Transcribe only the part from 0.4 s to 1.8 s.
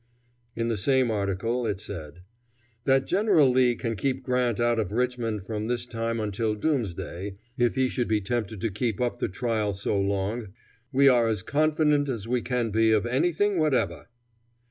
In the same article it